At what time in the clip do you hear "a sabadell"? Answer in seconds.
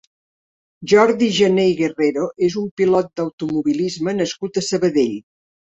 4.65-5.19